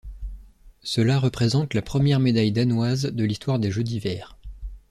[0.81, 4.35] Cela représente la première médaille danoise de l'histoire des Jeux d'hiver.